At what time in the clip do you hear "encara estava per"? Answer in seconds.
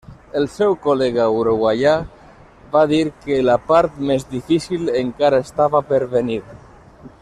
5.05-6.05